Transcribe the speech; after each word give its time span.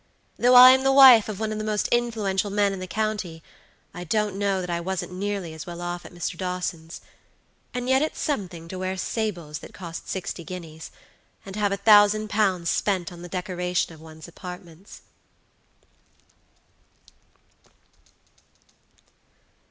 Though 0.35 0.55
I 0.55 0.71
am 0.71 0.83
the 0.83 0.91
wife 0.91 1.29
of 1.29 1.39
one 1.39 1.51
of 1.51 1.59
the 1.59 1.63
most 1.63 1.87
influential 1.89 2.49
men 2.49 2.73
in 2.73 2.79
the 2.79 2.87
county, 2.87 3.43
I 3.93 4.03
don't 4.03 4.35
know 4.35 4.59
that 4.59 4.69
I 4.71 4.81
wasn't 4.81 5.11
nearly 5.13 5.53
as 5.53 5.67
well 5.67 5.79
off 5.79 6.05
at 6.07 6.11
Mr. 6.11 6.35
Dawson's; 6.35 7.01
and 7.71 7.87
yet 7.87 8.01
it's 8.01 8.19
something 8.19 8.67
to 8.69 8.79
wear 8.79 8.97
sables 8.97 9.59
that 9.59 9.75
cost 9.75 10.09
sixty 10.09 10.43
guineas, 10.43 10.89
and 11.45 11.55
have 11.55 11.71
a 11.71 11.77
thousand 11.77 12.31
pounds 12.31 12.67
spent 12.71 13.11
on 13.11 13.21
the 13.21 13.29
decoration 13.29 13.93
of 13.93 14.01
one's 14.01 14.27
apartments." 14.27 15.03